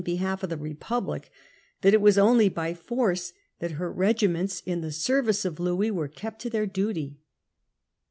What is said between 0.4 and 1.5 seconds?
of the Republic